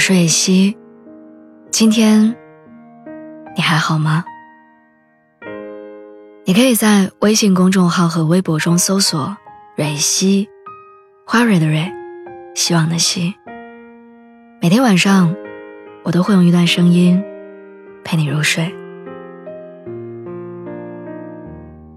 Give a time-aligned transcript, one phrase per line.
[0.00, 0.78] 是蕊希，
[1.70, 2.34] 今天
[3.54, 4.24] 你还好吗？
[6.46, 9.36] 你可以在微信公众号和微博中搜索
[9.76, 10.48] “蕊希”，
[11.28, 11.92] 花蕊的蕊，
[12.54, 13.34] 希望的希。
[14.62, 15.36] 每天晚上，
[16.02, 17.22] 我都会用一段声音
[18.02, 18.74] 陪你入睡。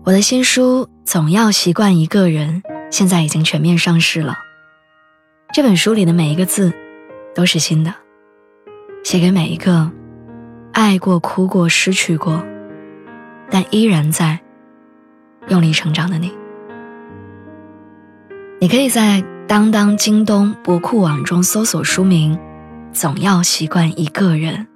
[0.04, 2.61] 我的新书《总要习惯一个人》
[2.91, 4.39] 现在已经全面上市了。
[5.54, 6.73] 这本书里的每一个字。
[7.33, 7.93] 都是新的，
[9.03, 9.91] 写给每一个
[10.71, 12.45] 爱过、哭过、失去过，
[13.49, 14.39] 但依然在
[15.47, 16.31] 用力成长的你。
[18.59, 22.37] 你可以在当当、京东、博库网中搜索书名
[22.93, 24.67] 《总要习惯一个人》，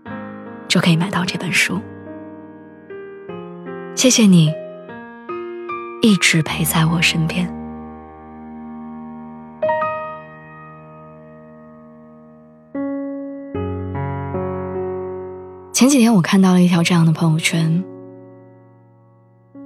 [0.68, 1.80] 就可以买到这本书。
[3.96, 4.54] 谢谢你
[6.02, 7.57] 一直陪在我身边。
[15.78, 17.84] 前几天我看到了一条这样的朋友圈：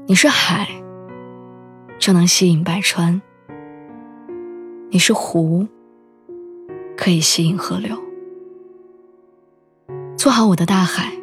[0.07, 0.67] 你是海，
[1.99, 3.21] 就能吸引百川；
[4.89, 5.65] 你是湖，
[6.97, 7.97] 可以吸引河流。
[10.17, 11.13] 做好我的大海，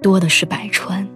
[0.00, 1.06] 多的是百川。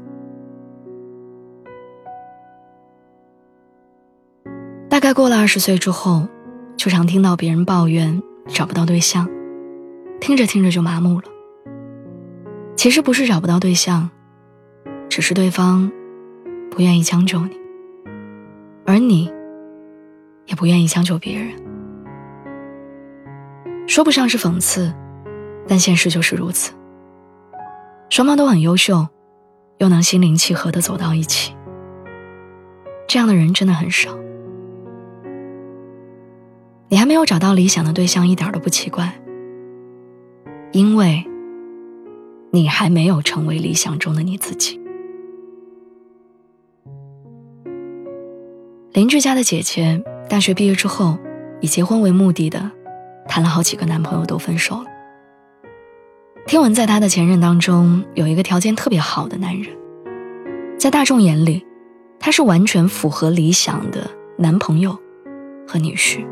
[4.91, 6.29] 大概过了二十岁之后，
[6.77, 9.27] 就常听到别人抱怨找不到对象，
[10.21, 11.38] 听着听着就麻木了。
[12.79, 14.09] 其实不是找不到对象，
[15.09, 15.91] 只是对方
[16.71, 17.59] 不愿意将就你，
[18.87, 19.29] 而你
[20.47, 21.51] 也不愿意将就别人。
[23.89, 24.95] 说不上是讽刺，
[25.67, 26.73] 但现实就是如此。
[28.11, 29.09] 双方都很优秀，
[29.79, 31.57] 又能心灵契合的走到一起，
[33.09, 34.17] 这样的人真的很少。
[36.89, 39.21] 你还没有找到理想的对象，一点都不奇怪，
[40.71, 41.29] 因为。
[42.51, 44.81] 你还没有成为理想中的你自己。
[48.93, 51.19] 邻居家的姐姐，大学毕业之后，
[51.61, 52.71] 以结婚为目的的，
[53.29, 54.87] 谈了好几个男朋友都分手了。
[56.47, 59.77] 听闻在她的前任当中，有一个条件特别好的男人，
[60.79, 61.65] 在大众眼里，
[62.19, 64.99] 他是完全符合理想的男朋友
[65.67, 66.27] 和女婿。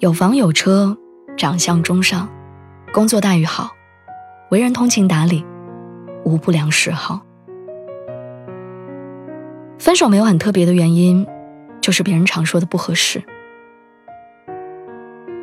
[0.00, 0.98] 有房有车，
[1.36, 2.28] 长相中上，
[2.92, 3.70] 工作待遇好。
[4.50, 5.44] 为人通情达理，
[6.24, 7.22] 无不良嗜好。
[9.78, 11.24] 分手没有很特别的原因，
[11.80, 13.22] 就是别人常说的不合适。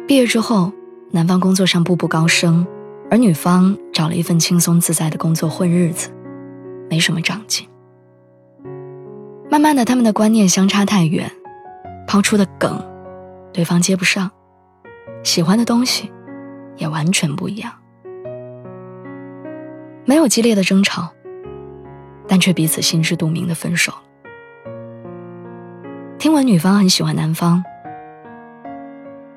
[0.05, 0.73] 毕业之后，
[1.11, 2.67] 男方工作上步步高升，
[3.09, 6.09] 而女方找了一份轻松自在的工作混日子，
[6.89, 7.65] 没什么长进。
[9.49, 11.31] 慢慢的，他们的观念相差太远，
[12.05, 12.77] 抛出的梗，
[13.53, 14.29] 对方接不上，
[15.23, 16.11] 喜欢的东西，
[16.75, 17.71] 也完全不一样。
[20.07, 21.11] 没有激烈的争吵，
[22.29, 23.93] 但却彼此心知肚明的分手。
[26.17, 27.61] 听闻女方很喜欢男方，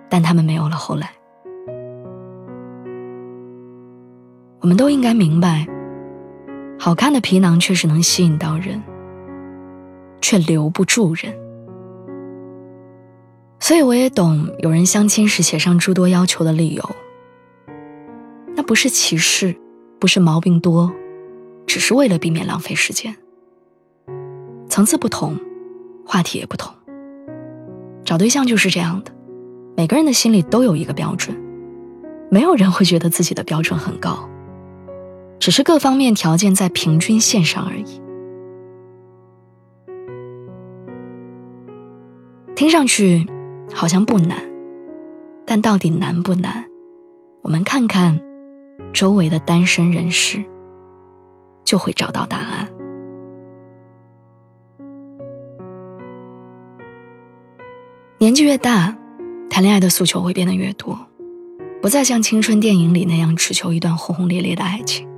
[0.08, 1.10] 但他们没有了后来。
[4.60, 5.66] 我们都应该明白，
[6.78, 8.80] 好看的皮囊确实能吸引到人，
[10.20, 11.34] 却留不住人。
[13.58, 16.90] 所以我也懂有人相亲时写上诸多要求的理由，
[18.54, 19.56] 那不是歧视。
[20.00, 20.90] 不是毛病多，
[21.66, 23.14] 只是为了避免浪费时间。
[24.66, 25.36] 层次不同，
[26.06, 26.72] 话题也不同。
[28.02, 29.12] 找对象就是这样的，
[29.76, 31.36] 每个人的心里都有一个标准，
[32.30, 34.26] 没有人会觉得自己的标准很高，
[35.38, 38.00] 只是各方面条件在平均线上而已。
[42.56, 43.26] 听上去
[43.74, 44.38] 好像不难，
[45.44, 46.64] 但到底难不难？
[47.42, 48.29] 我们看看。
[48.92, 50.44] 周围的单身人士
[51.64, 52.68] 就会找到答案。
[58.18, 58.94] 年纪越大，
[59.48, 60.98] 谈恋爱的诉求会变得越多，
[61.80, 65.08] 不再像青春电影里那样只求一段轰轰烈烈的爱情。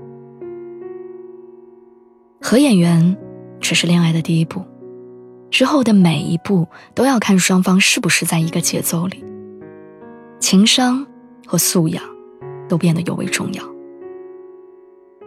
[2.41, 3.17] 合眼缘
[3.59, 4.63] 只是恋爱的第一步，
[5.51, 9.25] 之后的每一步都要看双方是不是在一个节奏里，
[10.39, 11.05] 情商
[11.47, 12.13] 和素养。
[12.69, 13.72] 都变得尤为重要。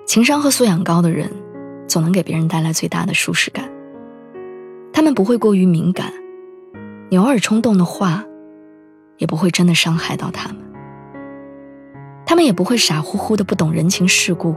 [0.06, 1.32] 情商和素养高的人，
[1.88, 3.70] 总能给别人带来最大的舒适感。
[4.94, 6.14] 他们不会过于敏感，
[7.10, 8.24] 你偶尔冲动的话，
[9.18, 10.58] 也不会真的伤害到他们。
[12.26, 14.56] 他们也不会傻乎乎的不懂人情世故，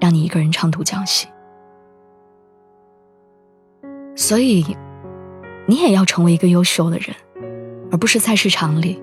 [0.00, 1.28] 让你一个人长途讲戏。
[4.16, 4.76] 所以，
[5.66, 7.16] 你也要成为一个优秀的人，
[7.90, 9.02] 而不是菜市场里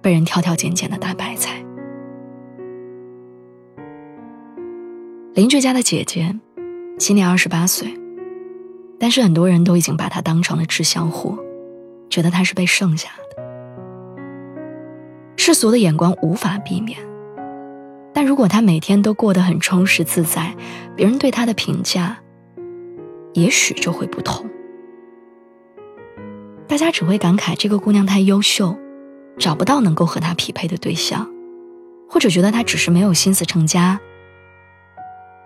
[0.00, 1.64] 被人挑挑拣拣的大白菜。
[5.38, 6.34] 邻居家的姐姐，
[6.98, 7.96] 今年二十八岁，
[8.98, 11.38] 但是很多人都已经把她当成了滞销货，
[12.10, 13.42] 觉得她是被剩下的。
[15.36, 16.98] 世俗的眼光无法避免，
[18.12, 20.56] 但如果她每天都过得很充实自在，
[20.96, 22.18] 别人对她的评价，
[23.34, 24.44] 也许就会不同。
[26.66, 28.76] 大家只会感慨这个姑娘太优秀，
[29.38, 31.30] 找不到能够和她匹配的对象，
[32.08, 34.00] 或者觉得她只是没有心思成家，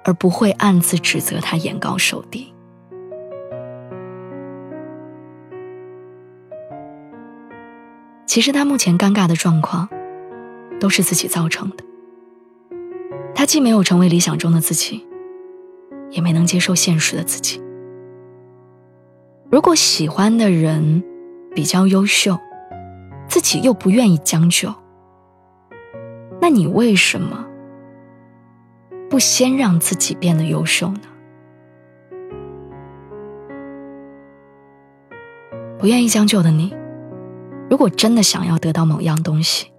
[0.05, 2.53] 而不会暗自指责他眼高手低。
[8.27, 9.89] 其实他目前尴尬的状况，
[10.81, 11.85] 都是自己造成的。
[13.35, 15.07] 他既没有成为理想中的自己，
[16.11, 17.63] 也没能接受现实的自己。
[19.51, 21.05] 如果喜欢的人，
[21.55, 22.39] 比较优秀，
[23.29, 24.75] 自己又不愿意将就，
[26.41, 27.47] 那你为什么
[29.13, 31.01] 不先让自己变得优秀呢？
[35.79, 36.75] 不愿意将就的你，
[37.69, 39.71] 如果真的想要得到某样东西，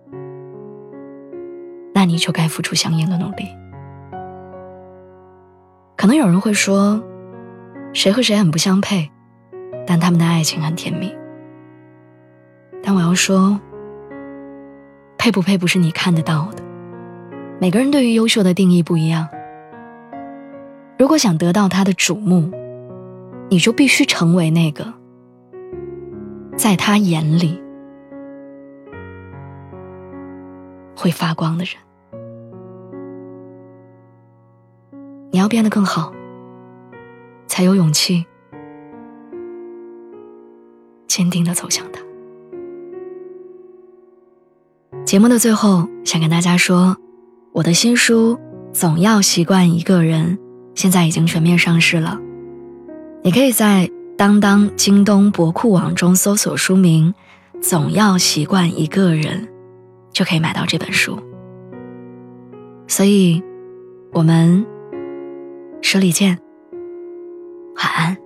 [1.96, 3.48] 那你就该付出相应的努力。
[5.98, 7.04] 可能有人会说，
[7.92, 9.10] 谁和谁很不相配，
[9.88, 11.12] 但他们的爱情很甜蜜。
[12.84, 13.60] 但我要说，
[15.18, 16.63] 配不配不是你看得到的。
[17.60, 19.28] 每个人对于优秀的定义不一样。
[21.00, 22.52] 如果想得到他的瞩目，
[23.50, 24.94] 你就必须成为那个
[26.58, 27.62] 在他眼里
[30.96, 31.74] 会发光的人。
[35.32, 36.14] 你要变得更好，
[37.48, 38.26] 才有勇气
[41.08, 42.02] 坚定的走向他。
[45.06, 46.96] 节目的最后，想跟大家说，
[47.54, 48.36] 我的新书
[48.72, 50.36] 《总要习惯一个人》
[50.74, 52.20] 现在已经全面上市了。
[53.22, 57.14] 你可以在当当、京东、博库网中搜索书名
[57.62, 59.48] 《总要习惯一个人》，
[60.12, 61.20] 就可以买到这本书。
[62.88, 63.44] 所以，
[64.12, 64.66] 我们
[65.80, 66.40] 书里见，
[67.76, 68.23] 晚安。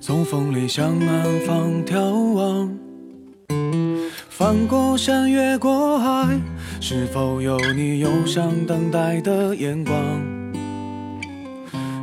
[0.00, 2.78] 从风里向南方眺望，
[4.28, 6.38] 翻过山，越过海，
[6.80, 9.96] 是否有你忧伤等待的眼光？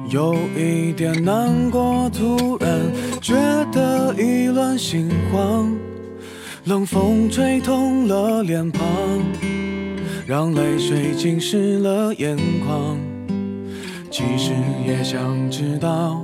[0.10, 2.80] 有一点难过，突然
[3.22, 3.34] 觉
[3.72, 5.74] 得意乱心慌，
[6.66, 8.84] 冷风吹痛了脸庞，
[10.28, 12.98] 让泪水浸湿了眼眶。
[14.12, 14.52] 其实
[14.86, 16.24] 也想知道。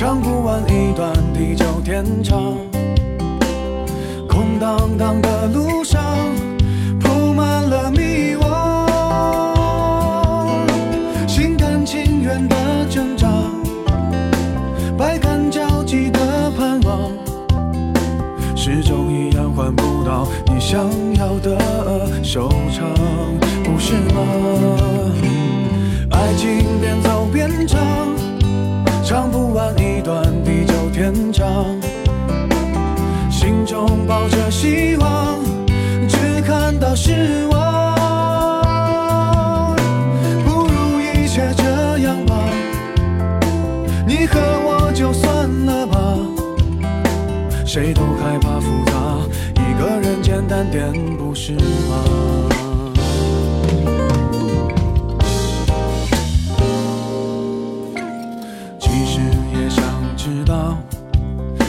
[0.00, 2.56] 唱不完一段地久天长，
[4.26, 6.02] 空荡荡的路上
[47.72, 48.94] 谁都害怕复杂
[49.54, 51.60] 一个人简单点不是吗？
[58.80, 59.20] 其实
[59.54, 59.84] 也想
[60.16, 60.76] 知道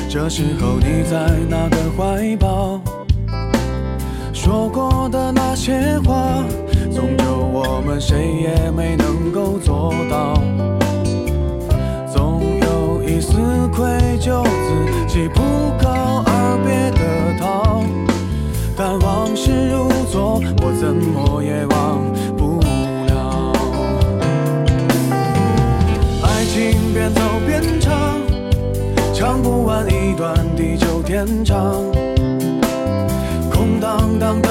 [0.09, 2.81] 这时候你在哪个怀抱？
[4.33, 6.43] 说过的那些话
[6.91, 10.33] 总有我们谁也没能够做到。
[12.11, 13.37] 总有一丝
[13.71, 13.85] 愧
[14.19, 15.41] 疚自己不
[31.23, 31.55] 成长。
[33.51, 34.50] 空荡荡的